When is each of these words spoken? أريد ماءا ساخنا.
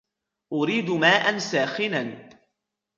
أريد 0.53 0.89
ماءا 0.89 1.37
ساخنا. 1.39 2.29